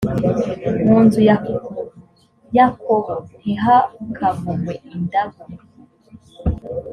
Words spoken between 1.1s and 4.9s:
ya yakobo ntihakavugwe